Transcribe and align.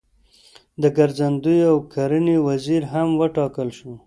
د 0.81 0.83
ګرځندوی 0.97 1.59
او 1.71 1.77
کرنې 1.93 2.37
وزیر 2.47 2.81
هم 2.91 3.07
وټاکل 3.19 3.69
شول. 3.77 3.97